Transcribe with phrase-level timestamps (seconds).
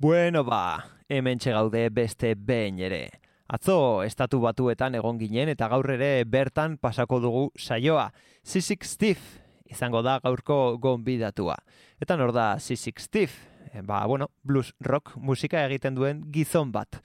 [0.00, 3.10] Bueno ba, hemen gaude beste behin ere.
[3.46, 8.06] Atzo, estatu batuetan egon ginen eta gaur ere bertan pasako dugu saioa.
[8.42, 9.20] Sisik Steve
[9.68, 11.58] izango da gaurko gonbidatua.
[12.00, 13.30] Eta nor da Sisik Steve?
[13.74, 17.02] E, ba, bueno, blues rock musika egiten duen gizon bat.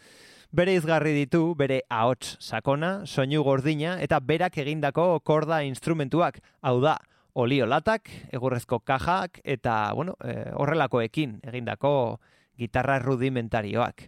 [0.55, 6.39] Bere izgarri ditu, bere ahots sakona, soinu gordina eta berak egindako korda instrumentuak.
[6.61, 6.95] Hau da,
[7.33, 12.21] oliolatak, egurrezko kajak eta, bueno, e, horrelakoekin egindako
[12.58, 14.08] gitarra rudimentarioak.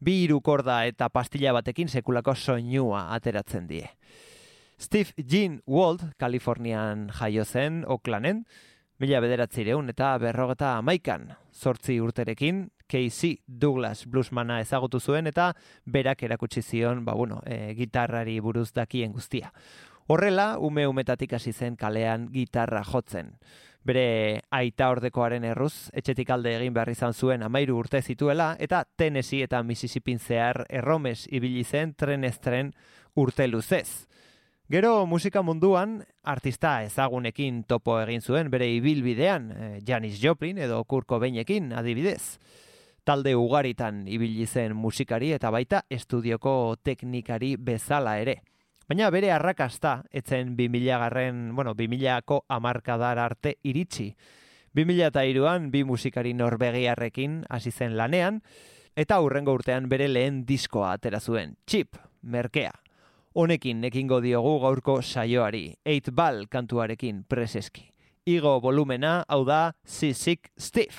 [0.00, 3.88] Bi irukorda eta pastilla batekin sekulako soinua ateratzen die.
[4.80, 8.46] Steve Jean Wald, Kalifornian jaio zen, Oaklanden,
[8.98, 15.52] mila bederatzireun eta berrogeta amaikan, sortzi urterekin, Casey Douglas bluesmana ezagutu zuen eta
[15.84, 19.52] berak erakutsi zion, ba bueno, e, gitarrari buruz dakien guztia.
[20.08, 23.36] Horrela, ume umetatik hasi zen kalean gitarra jotzen
[23.86, 29.44] bere aita ordekoaren erruz, etxetik alde egin behar izan zuen amairu urte zituela, eta Tennessee
[29.46, 32.72] eta Mississippi zehar erromes ibili zen trenestren
[33.16, 34.06] urte luzez.
[34.70, 41.18] Gero musika munduan, artista ezagunekin topo egin zuen bere ibilbidean, eh, Janis Joplin edo Kurko
[41.18, 42.38] Beinekin adibidez.
[43.02, 48.42] Talde ugaritan ibili zen musikari eta baita estudioko teknikari bezala ere.
[48.90, 54.16] Baina bere arrakasta etzen 2000 garren, bueno, 2000ko amarkadar arte iritsi.
[54.74, 58.40] 2002an bi musikari norbegiarrekin hasi zen lanean,
[58.96, 62.72] eta hurrengo urtean bere lehen diskoa atera zuen, Chip, Merkea.
[63.32, 67.92] Honekin ekingo diogu gaurko saioari, 8 ball kantuarekin preseski.
[68.26, 70.98] Igo volumena, hau da, Sisik Steve.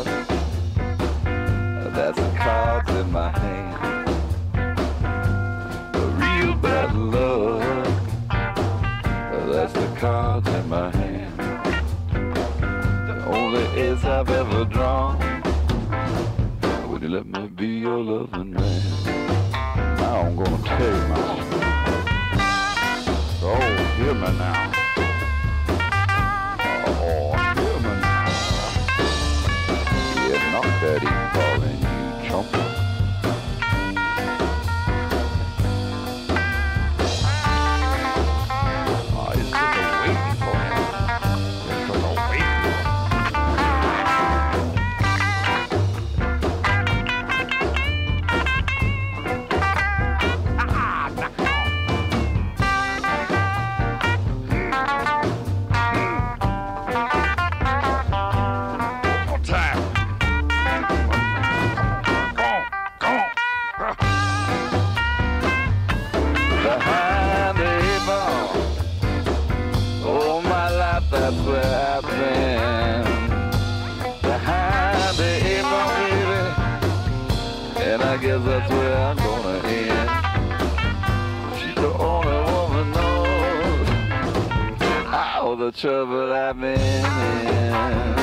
[18.01, 18.81] loving man.
[19.97, 21.71] Now I'm gonna tell you my story.
[23.43, 24.70] Oh, hear me now.
[85.61, 88.20] The trouble I've been in.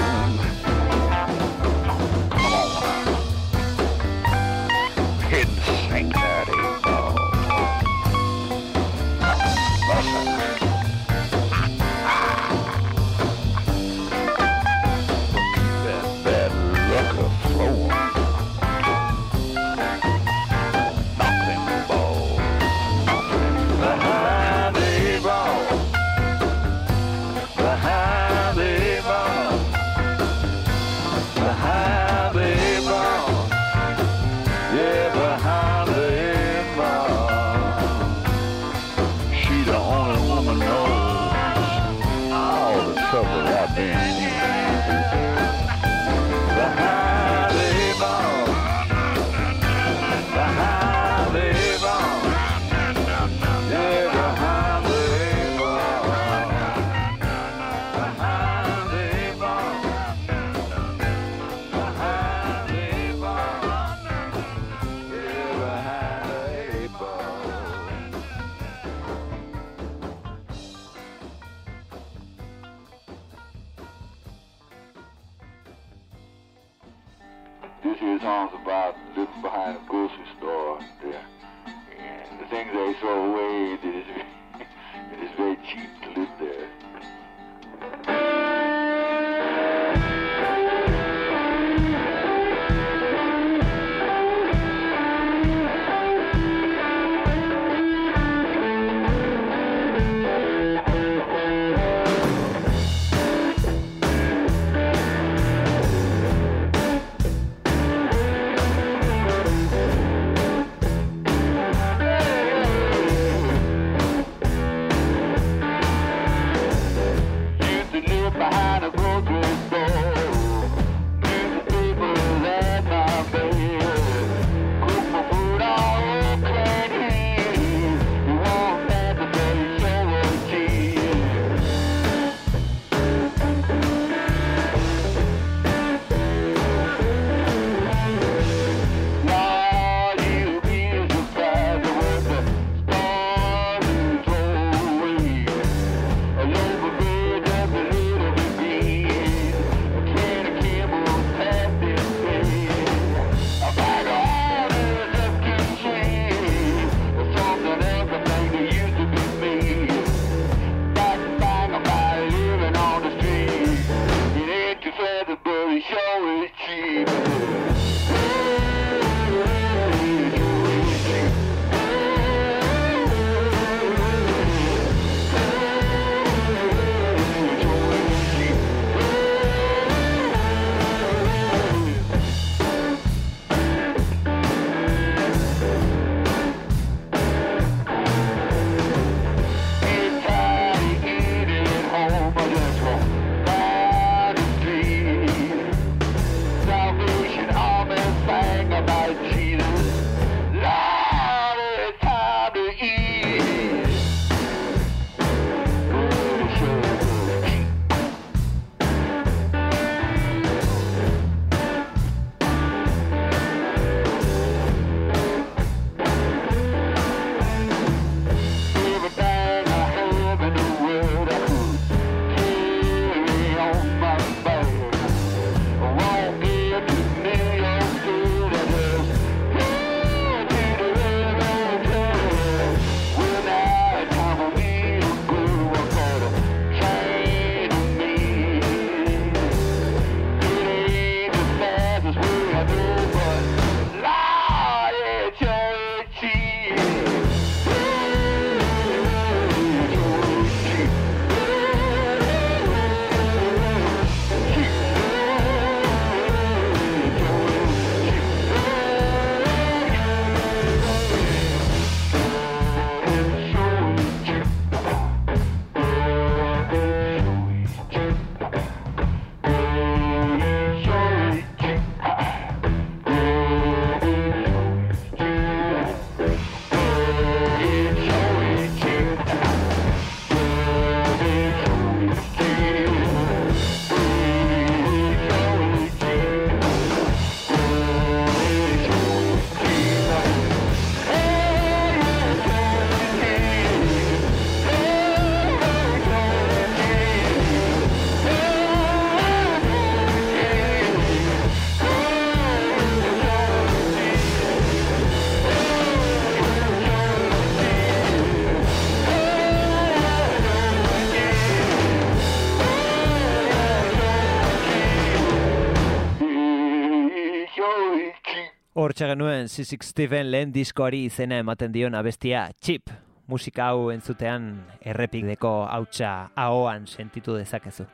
[318.99, 322.90] Hortxe genuen Sisik Steven lehen diskoari izena ematen diona bestia Chip.
[323.31, 324.49] Musika hau entzutean
[324.83, 327.87] errepideko hautsa ahoan sentitu dezakezu.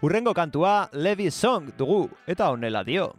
[0.00, 3.10] Urrengo kantua Levi Song dugu eta honela dio.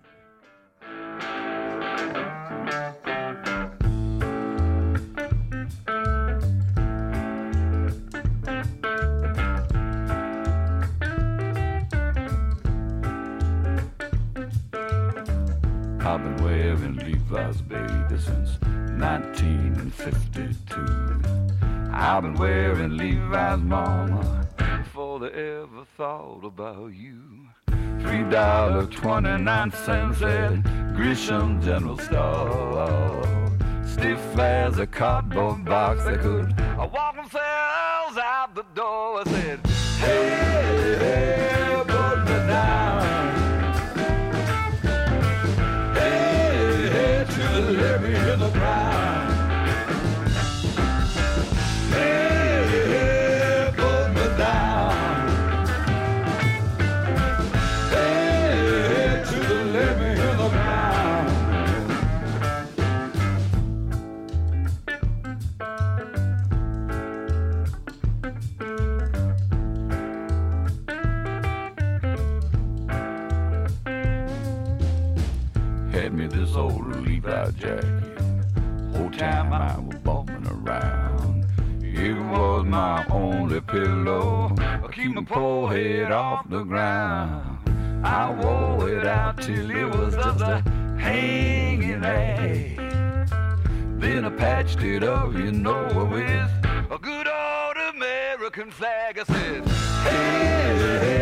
[17.29, 18.57] Levi's baby since
[18.98, 21.91] 1952.
[21.93, 27.21] I've been wearing Levi's mama before they ever thought about you.
[28.00, 30.53] Three dollar twenty nine cents at
[30.95, 33.24] Grisham General Store.
[33.86, 39.19] Stiff as a cardboard box, they could walk themselves out the door.
[39.19, 39.59] I said,
[40.00, 40.29] Hey,
[40.98, 41.48] hey,
[75.99, 77.83] Had me this old Levi jacket.
[78.95, 81.45] Whole time I was bumping around.
[81.83, 84.55] It was my only pillow.
[84.93, 87.59] Keep my poor head off the ground.
[88.01, 90.61] I wore it out till it was just a
[90.97, 92.77] hanging rag.
[93.99, 96.49] Then I patched it up, you know, with
[96.89, 99.19] a good old American flag.
[99.19, 101.18] I said, Hey, hey,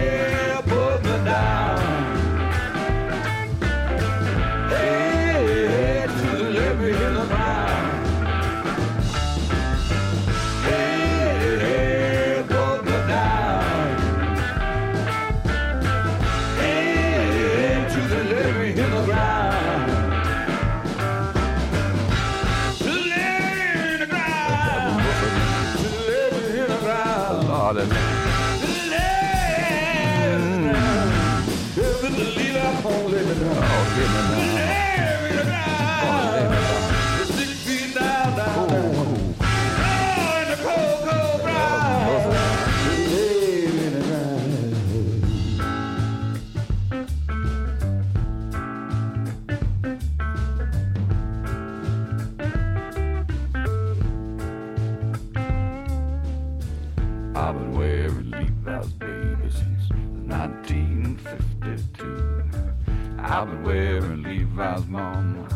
[63.38, 65.48] I've been wearing Levi's mama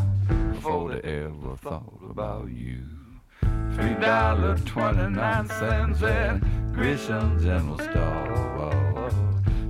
[0.53, 2.83] before they ever thought about you.
[3.73, 9.09] Three dollar twenty nine cents at Grisham's General Store.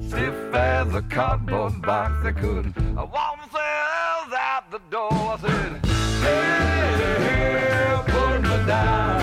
[0.10, 5.14] Stiff as a cardboard box, they could walk themselves out the door.
[5.14, 5.86] I said,
[6.22, 9.21] Hey, hey, put me down.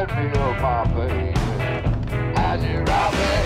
[0.00, 1.34] Me of my baby.
[2.34, 3.39] As you ride me.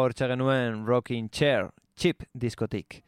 [0.00, 3.02] Hortxe genuen Rocking Chair, Chip diskotik.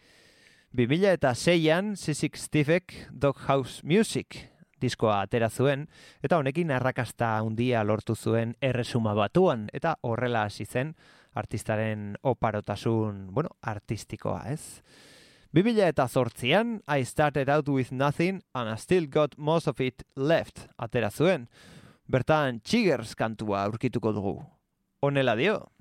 [0.77, 4.37] 2000 eta seian, Sisik Stifek Doghouse Music
[4.83, 5.87] diskoa atera zuen,
[6.21, 10.93] eta honekin arrakasta handia lortu zuen erresuma batuan, eta horrela hasi zen
[11.33, 14.83] artistaren oparotasun, bueno, artistikoa, ez?
[15.57, 20.05] 2000 eta zortzian, I started out with nothing and I still got most of it
[20.17, 21.49] left, atera zuen.
[22.05, 24.43] Bertan, Chiggers kantua aurkituko dugu.
[25.01, 25.72] Honela dio.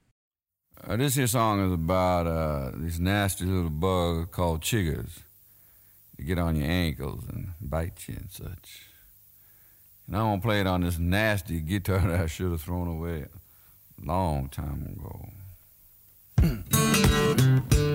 [0.88, 5.20] Uh, this here song is about uh, this nasty little bug called chiggers.
[6.18, 8.88] They get on your ankles and bite you and such.
[10.08, 13.26] And I'm gonna play it on this nasty guitar that I should have thrown away
[14.02, 15.30] a long time ago.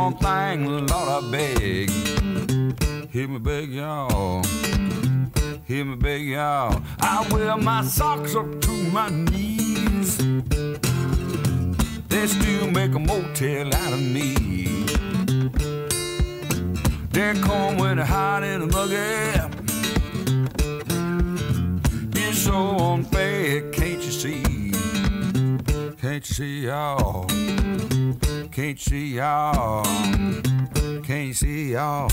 [0.10, 1.90] one thing, Lord, I beg.
[3.12, 4.44] Hear me beg y'all.
[5.66, 6.82] Hear me beg y'all.
[7.00, 10.18] I wear my socks up to my knees.
[12.08, 14.34] They still make a motel out of me.
[17.12, 18.96] They come when they're hot and muggy.
[22.16, 24.72] It's so unfair, can't you see?
[26.02, 27.28] Can't you see y'all?
[28.52, 29.84] Can't see y'all?
[31.04, 32.12] Can't see y'all?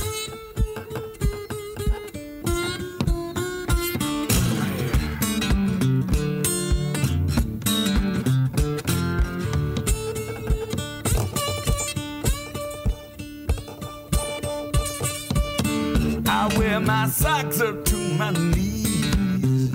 [16.29, 19.71] I wear my socks up to my knees.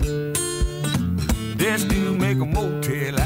[1.57, 3.20] They still make a motel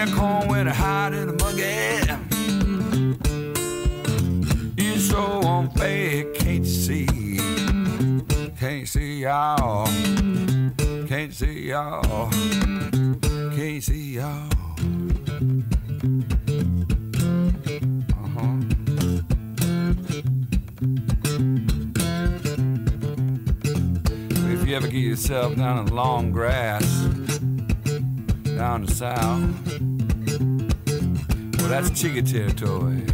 [0.00, 1.62] They come when they're hot and muggy.
[4.78, 7.06] It's so unfair, can't you see?
[8.58, 9.84] Can't see y'all.
[11.06, 12.30] Can't see y'all.
[12.30, 14.48] Can't see y'all.
[18.16, 18.56] Uh-huh.
[24.48, 26.86] If you ever get yourself down in the long grass,
[28.56, 29.89] down the south,
[31.70, 33.06] that's Chigga territory.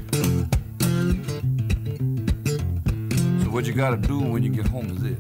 [3.42, 5.18] So what you gotta do when you get home is this.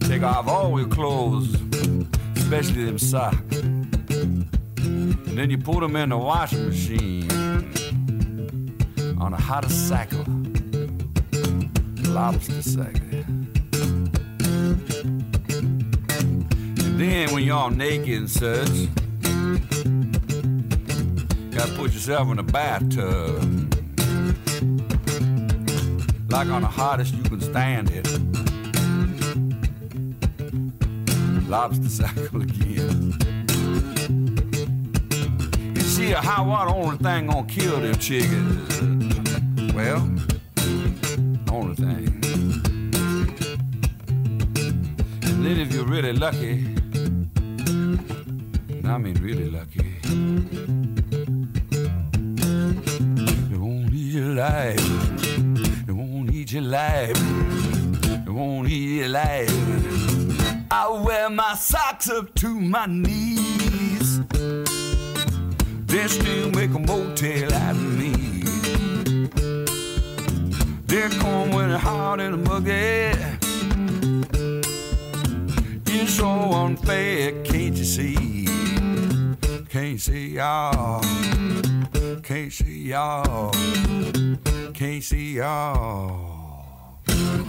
[0.00, 1.54] Take off all your clothes,
[2.36, 3.56] especially them socks.
[3.56, 7.30] And then you put them in the washing machine
[9.18, 10.24] on a hottest cycle
[12.08, 12.94] lobster sack.
[16.84, 18.88] And then when you're all naked and such,
[21.58, 23.42] gotta put yourself in a bathtub.
[26.30, 28.06] Like on the hottest you can stand it.
[31.48, 33.12] lobster cycle again.
[35.74, 38.80] You see, a hot water only thing gonna kill them chickens.
[39.74, 39.98] Well,
[41.50, 42.06] only thing.
[45.24, 46.66] And then if you're really lucky,
[48.70, 49.67] and I mean really lucky,
[59.02, 60.70] alive.
[60.70, 64.20] I wear my socks up to my knees.
[65.86, 68.42] They still make a motel out of me.
[70.86, 73.12] They're come it's hot and a muggy.
[75.86, 78.46] It's so unfair, can't you see?
[79.68, 81.02] Can't see y'all.
[82.22, 83.52] Can't see y'all.
[84.74, 86.37] Can't see y'all.
[87.18, 87.48] Yeah,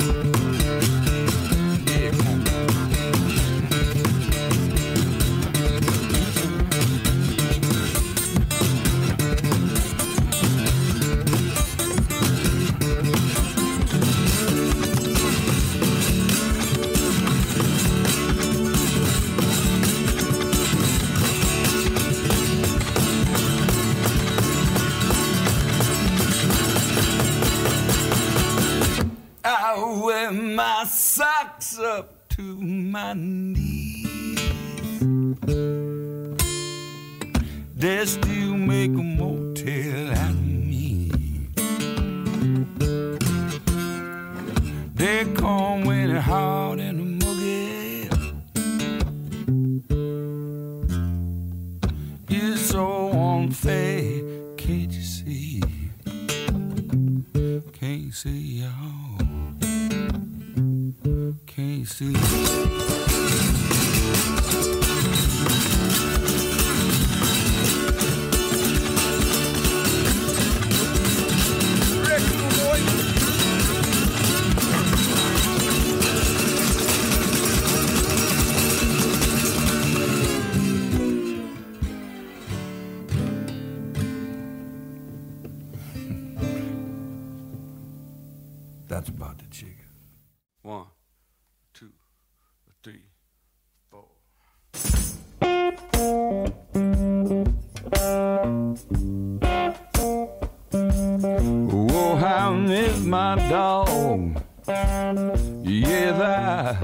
[30.31, 34.39] My socks up to my knees.
[37.75, 41.09] They still make a motel out of me.
[44.93, 48.09] They come when it's hot and muggy.
[52.29, 54.21] It's so unfair,
[54.57, 55.63] can't you see?
[57.73, 58.98] Can't see y'all.
[61.59, 62.13] See.
[88.87, 89.38] That's about
[103.09, 104.39] my dog.
[105.63, 106.77] Yes, I.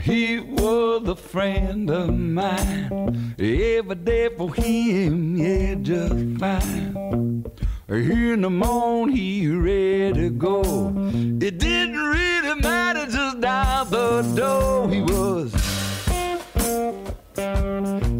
[0.00, 3.34] He was a friend of mine.
[3.38, 7.44] Every day for him, yeah, just fine.
[7.86, 10.62] Here in the morning, he ready to go.
[11.40, 15.52] It didn't really matter, just down the door he was.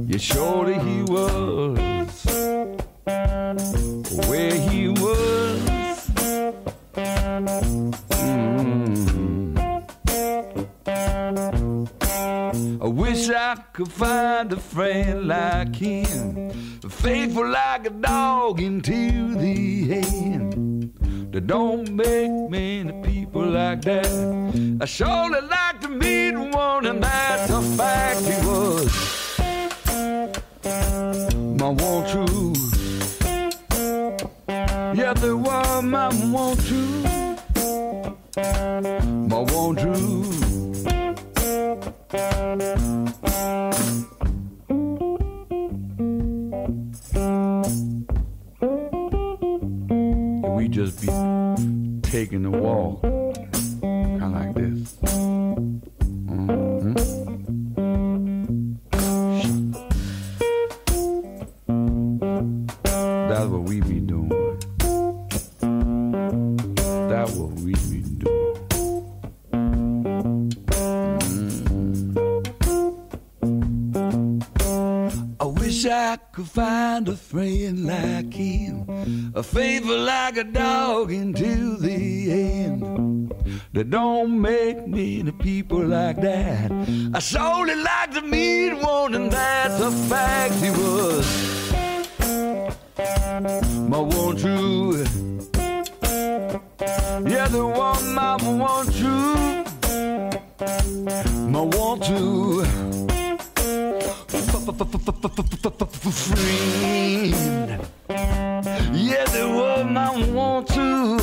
[0.06, 1.93] Yeah, surely he was.
[13.74, 16.48] Could find a friend like him,
[16.88, 20.92] faithful like a dog into the end.
[21.32, 24.06] That don't make many people like that.
[24.80, 28.92] I surely like to meet one, and that's a fact he was.
[31.58, 32.54] My one true,
[34.94, 37.02] yeah, the one my one true,
[39.28, 40.34] my one true.
[50.84, 51.06] Just be
[52.02, 54.96] taking a walk, kind of like this.
[56.28, 56.94] Mhm.
[63.28, 64.28] That's what we be doing.
[67.08, 68.33] That's what we be doing.
[76.44, 83.32] Could find a friend like him, a faithful like a dog until the end.
[83.72, 86.70] That don't make many people like that.
[87.14, 90.54] I surely like to meet one, and that's a fact.
[90.54, 91.26] He was
[93.88, 95.04] my one true,
[97.26, 99.64] yeah, the one my one true,
[101.48, 103.03] my one true
[106.12, 107.34] friend.
[108.94, 111.18] Yeah, the one I want to.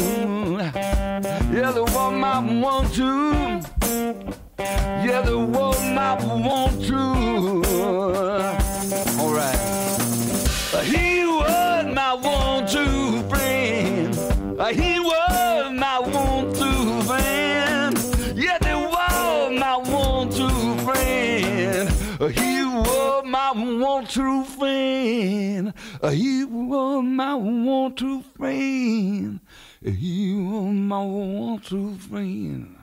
[1.51, 3.61] Yeah, the one I want to.
[5.03, 6.97] Yeah, the world might want to.
[9.19, 9.59] All right.
[10.83, 14.15] He was my one-two friend.
[14.75, 17.97] He was my one-two friend.
[18.37, 21.89] Yeah, they was my one-two friend.
[22.37, 22.50] He
[23.81, 25.73] one true friend.
[26.11, 29.39] You were my one true friend.
[29.81, 32.77] You were my one true friend.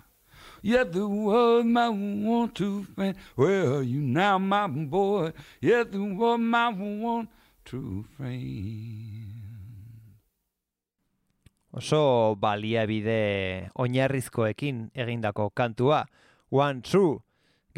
[0.60, 3.14] Yet the world my one true friend.
[3.36, 5.32] Where are you now, my boy?
[5.60, 7.28] Yet the world my one
[7.64, 9.38] true friend.
[11.72, 16.06] Oso baliabide oinarrizkoekin egindako kantua.
[16.50, 17.22] One, true,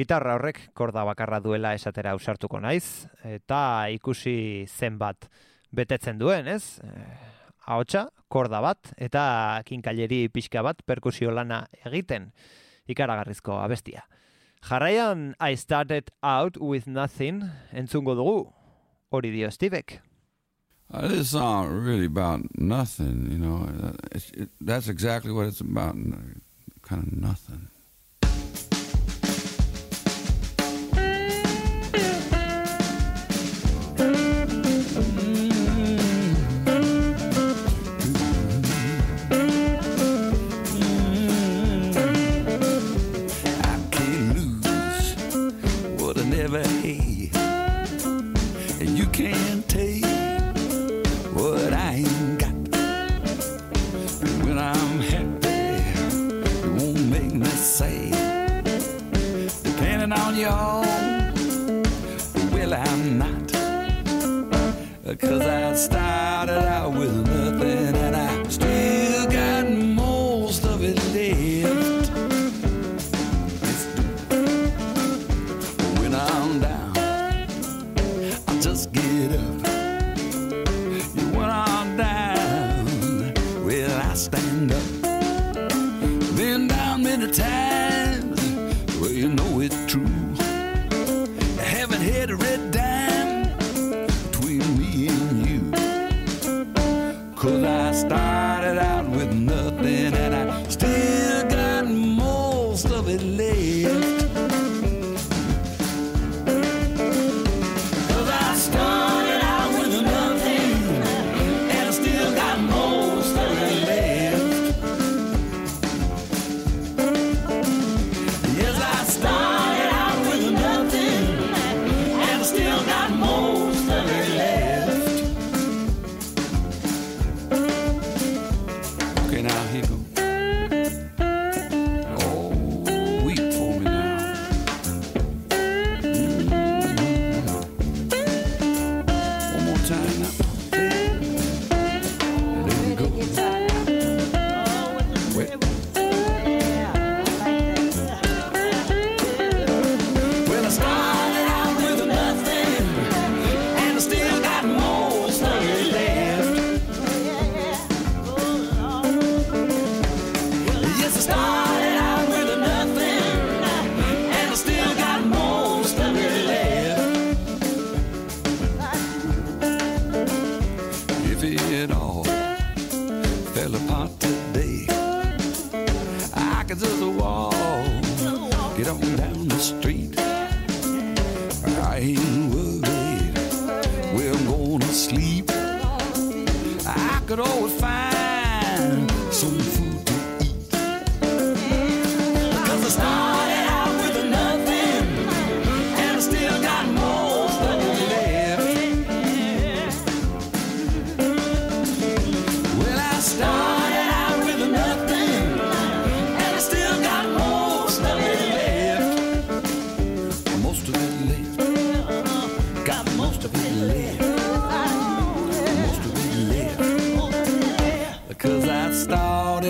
[0.00, 5.26] Gitarra horrek korda bakarra duela esatera ausartuko naiz, eta ikusi zenbat
[5.76, 6.78] betetzen duen, ez?
[6.80, 7.18] Eh,
[7.68, 12.30] ahotsa, korda bat, eta kinkaileri pixka bat perkusio lana egiten,
[12.88, 14.06] ikaragarrizko abestia.
[14.64, 18.38] Jarraian, I started out with nothing, entzungo dugu,
[19.10, 20.00] hori dio Stevek.
[20.92, 23.68] Uh, this song really about nothing, you know.
[23.68, 26.40] Uh, It's, it, that's exactly what it's about, n-
[26.82, 27.68] kind of nothing.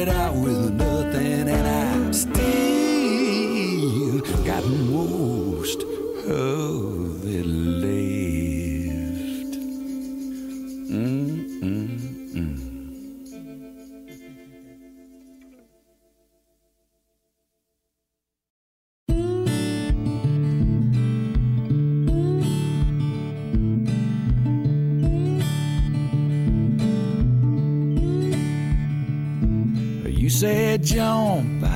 [0.01, 2.41] Started out with nothing, and I still
[4.45, 5.83] got most
[6.27, 6.60] of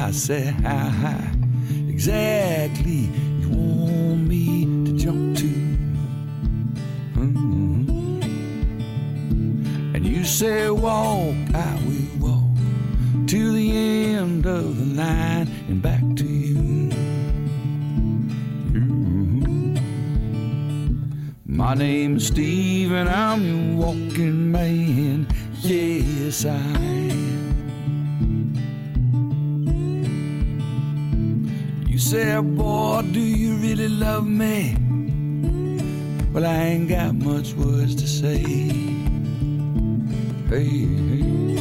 [0.04, 1.30] I say How high
[1.88, 3.08] exactly
[3.40, 5.50] you want me to jump to?
[7.14, 7.88] Mhm.
[9.94, 13.70] And you say Walk, I will walk to the
[14.18, 16.90] end of the line and back to you.
[18.74, 19.78] Mhm.
[21.46, 25.28] My name's Steve and I'm your walking man.
[25.62, 26.83] Yes, I
[32.04, 34.76] said, boy, do you really love me?
[36.34, 38.42] Well, I ain't got much words to say.
[40.50, 41.56] Hey, hey.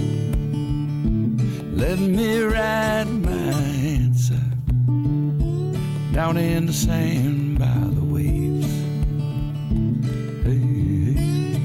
[1.84, 3.53] let me write my
[3.95, 4.43] answer
[6.12, 8.73] down in the sand by the waves.
[10.43, 10.60] Hey,
[11.13, 11.60] hey.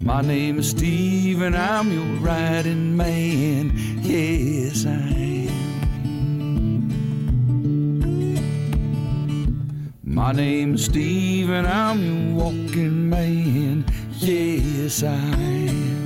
[0.00, 3.72] My name is Steve and I'm your riding man.
[4.02, 5.05] Yes, I
[10.26, 13.84] My name's Steve and I'm your walking man.
[14.18, 16.02] Yes, I am.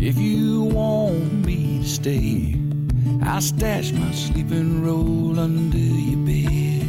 [0.00, 2.56] If you want me to stay,
[3.24, 4.12] I'll stash my
[4.54, 6.86] sleeping roll under your bed.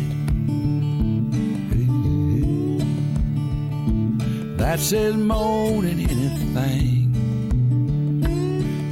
[4.58, 7.16] That says more than anything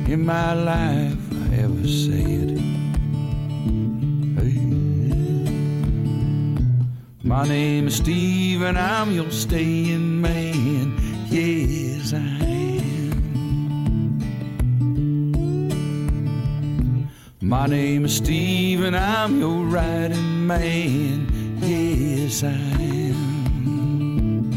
[0.08, 2.62] in my life I ever said.
[7.24, 10.96] My name is Steve and I'm your staying man.
[11.30, 11.93] Yes,
[17.54, 21.28] My name is Steve and I'm your riding man.
[21.62, 24.50] Yes, I am.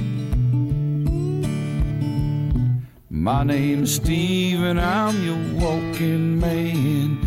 [3.11, 7.19] My name's Steve and I'm your walking man.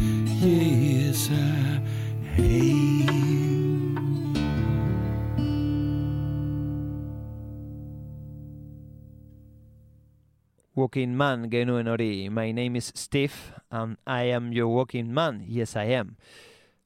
[0.42, 1.84] Yes, I
[2.42, 4.34] am.
[10.74, 15.76] Walking Man genuen hori, My name is Steve, and I am your walking man, yes
[15.76, 16.16] I am.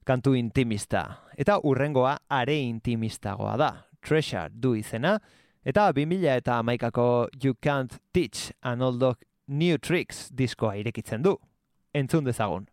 [0.04, 1.04] Kantu intimista.
[1.38, 3.70] Eta urrengoa are intimistagoa da.
[4.04, 5.18] Treasure du izena.
[5.64, 9.16] Eta 2000 eta amaikako You Can't Teach an Old Dog
[9.48, 11.38] New Tricks diskoa irekitzen du.
[11.94, 12.66] Entzun dezagun.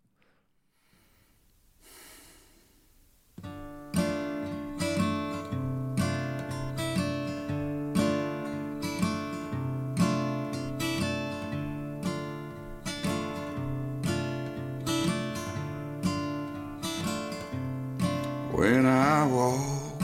[18.72, 19.99] When I walk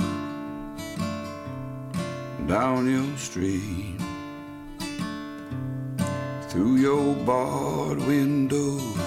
[2.49, 3.95] down your street.
[6.49, 8.99] Through your barred windows,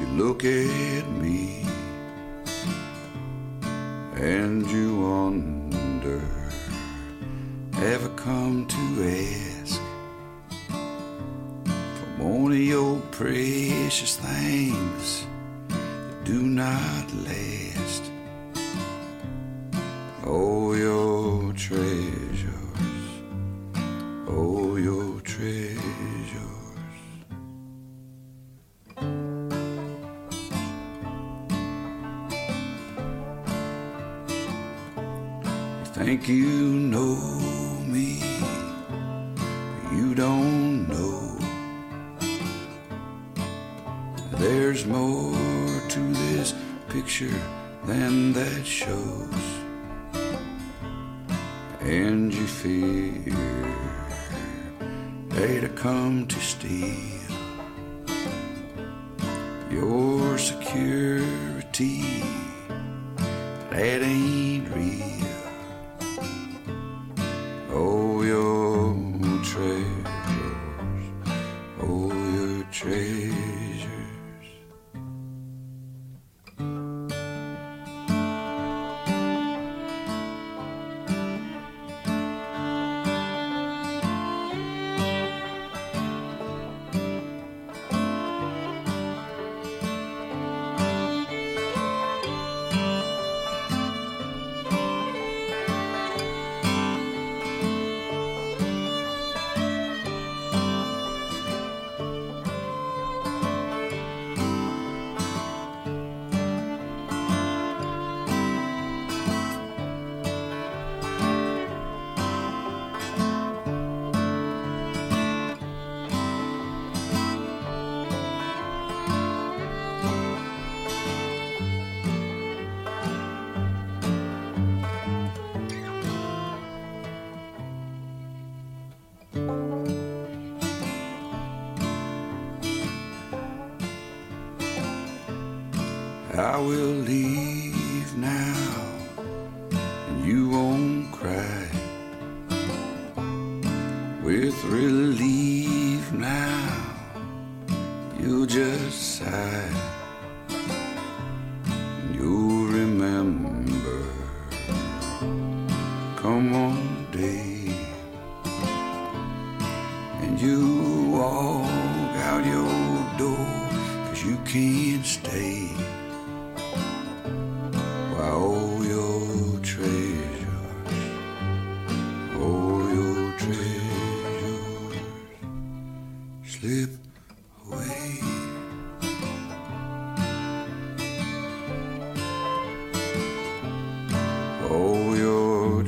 [0.00, 1.64] you look at me
[4.16, 6.20] and you wonder,
[7.76, 8.84] ever come to
[9.62, 9.80] ask
[11.96, 14.63] for one of your precious things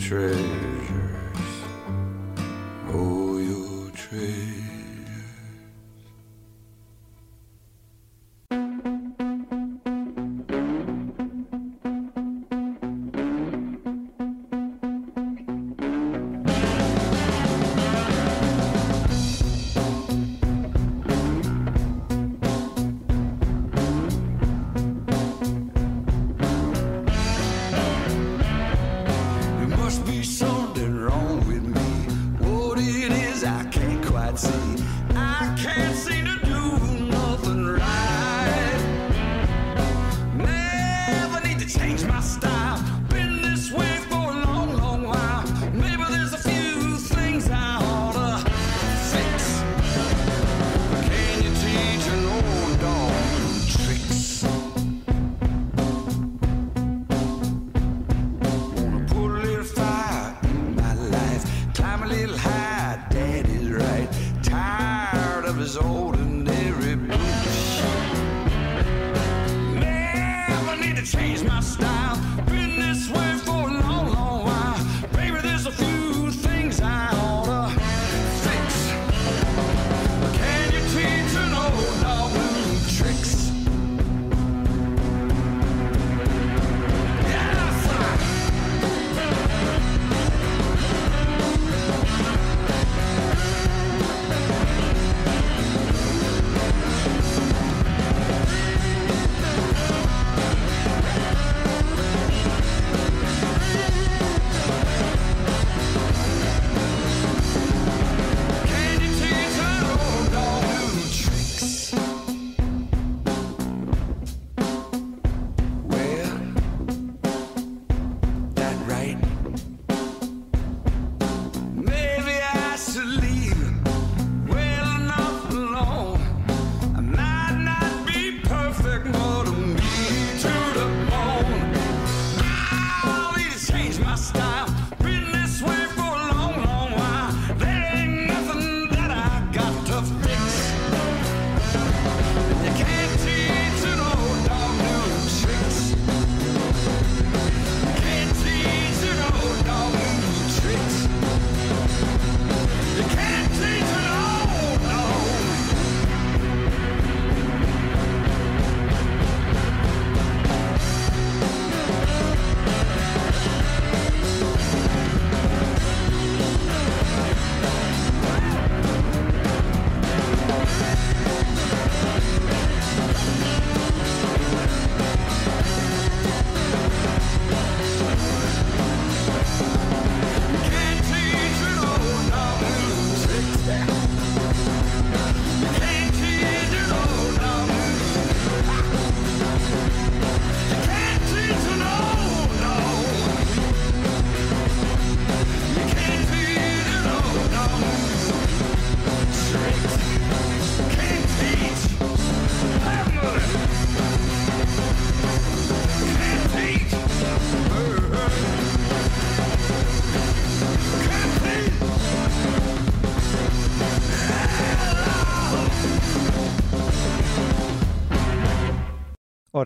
[0.07, 0.66] true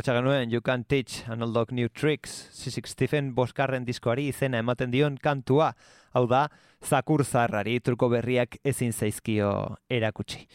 [0.01, 4.63] martxa genuen You Can Teach an Old Dog New Tricks, Sissik Stephen Boskarren diskoari izena
[4.63, 5.75] ematen dion kantua,
[6.17, 6.47] hau da,
[6.81, 9.51] zakur zarrari truko berriak ezin zaizkio
[9.93, 10.47] erakutsi.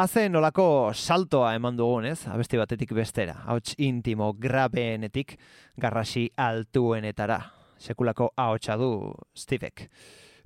[0.00, 2.22] Azen nolako saltoa eman dugun, ez?
[2.32, 5.36] Abesti batetik bestera, hauts intimo grabeenetik
[5.76, 7.42] garrasi altuenetara.
[7.76, 9.84] Sekulako ahotsa du Stevek.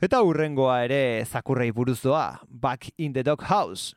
[0.03, 3.95] Eta hurrengoa ere zakurrei buruz doa, Back in the Dog House.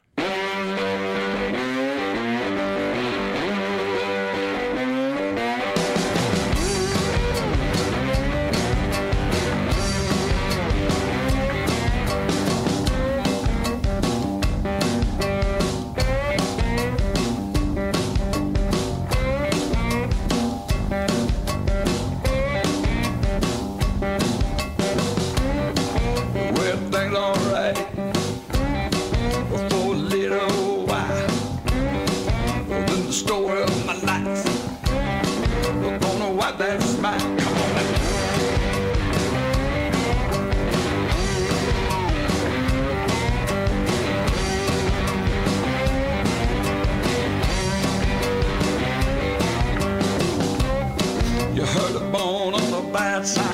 [52.24, 53.53] on the bad side.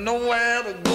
[0.00, 0.89] nowhere to go.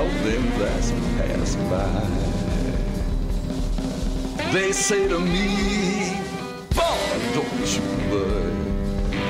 [0.00, 2.02] of them that's passed by.
[4.52, 6.16] They say to me,
[6.74, 8.56] boy, don't you worry,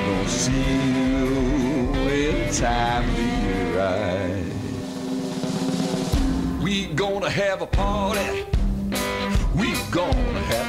[0.05, 1.27] don't see you
[2.21, 3.29] in time be
[3.77, 4.51] right.
[6.63, 8.45] We gonna have a party,
[9.55, 10.62] we gonna have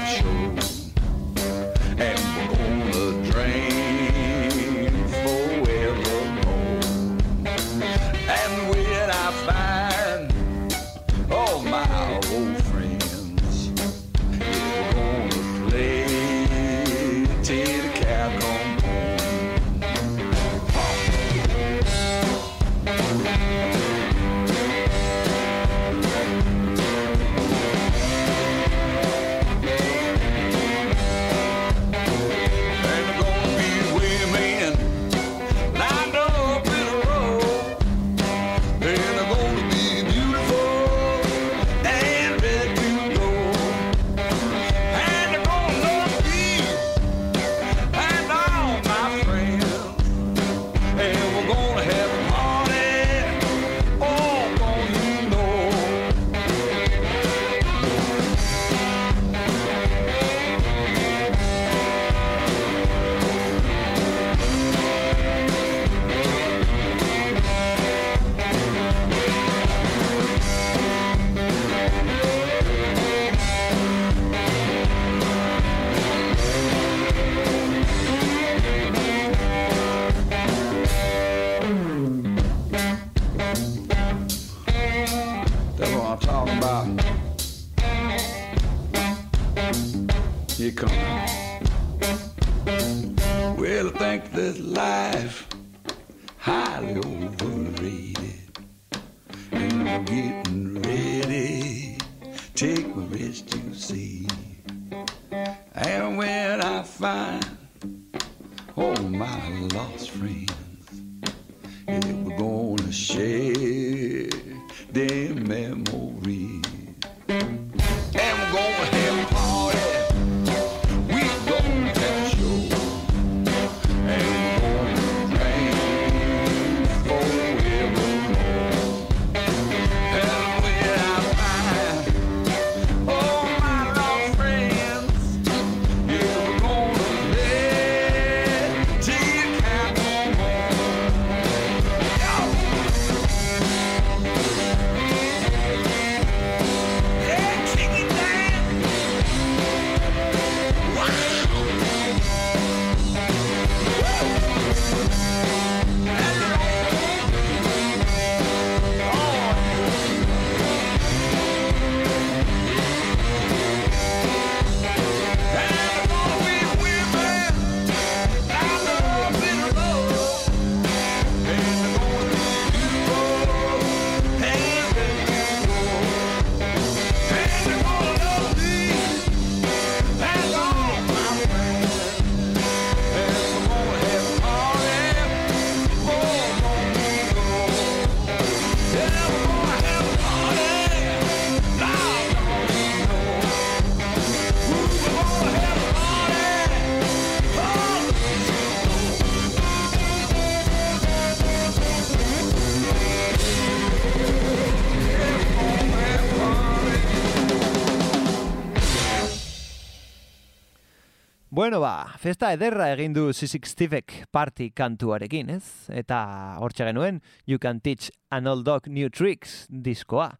[212.25, 215.91] festa ederra egin du Sisik Stivek party kantuarekin, ez?
[215.93, 220.31] Eta hortxe genuen, You Can Teach an Old Dog New Tricks diskoa.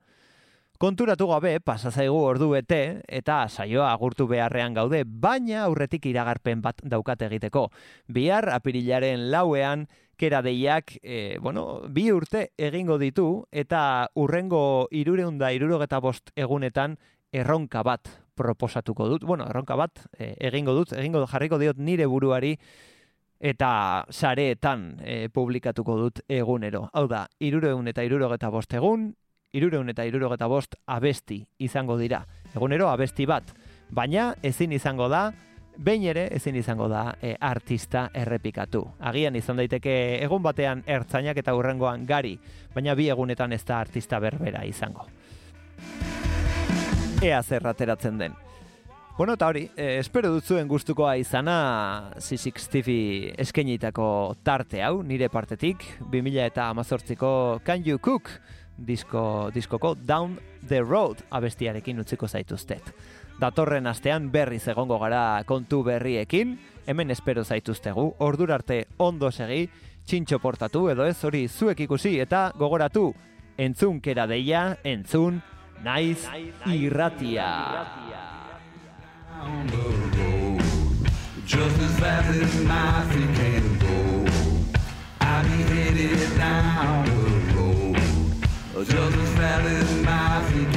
[0.81, 7.27] Konturatu gabe, pasazaigu ordu bete, eta saioa agurtu beharrean gaude, baina aurretik iragarpen bat daukat
[7.29, 7.69] egiteko.
[8.09, 9.85] Bihar, apirilaren lauean,
[10.17, 16.97] kera deiak, e, bueno, bi urte egingo ditu, eta urrengo irureunda irurogeta bost egunetan
[17.35, 19.25] erronka bat proposatuko dut.
[19.25, 22.55] Bueno, erronka bat e, egingo dut, egingo jarriko diot nire buruari,
[23.45, 26.89] eta sareetan e, publikatuko dut egunero.
[26.93, 29.11] Hau da, irureun eta irurogeta bost egun,
[29.55, 32.25] irureun eta irurogeta bost abesti izango dira.
[32.55, 33.53] Egunero abesti bat,
[33.91, 35.29] baina ezin izango da,
[35.77, 38.85] behin ere ezin izango da e, artista errepikatu.
[39.11, 42.37] Agian izan daiteke egun batean ertzainak eta hurrengoan gari,
[42.75, 45.09] baina bi egunetan ez da artista berbera izango.
[47.25, 48.35] Ea zer ateratzen den.
[49.17, 55.85] Bueno, eta hori, eh, espero dutzuen gustukoa izana Sisik TV eskenitako tarte hau, nire partetik,
[56.11, 58.29] 2000 eta amazortziko Can You Cook
[58.77, 62.93] disko, diskoko Down the Road abestiarekin utziko zaituztet
[63.41, 69.67] datorren astean berriz egongo gara kontu berriekin, hemen espero zaituztegu, ordur arte ondo segi,
[70.07, 73.13] txintxo portatu edo ez hori zuek ikusi eta gogoratu,
[73.59, 75.41] entzun kera deia, entzun,
[75.83, 76.27] naiz
[76.67, 77.51] irratia.
[81.47, 84.25] Just as fast as nothing can go
[85.21, 87.21] I be headed down the
[87.55, 90.74] road Just as fast as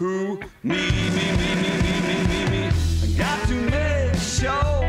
[0.00, 0.40] who?
[0.62, 2.70] Me, me, me, me, me, me, me, me.
[3.02, 4.79] I got to make sure.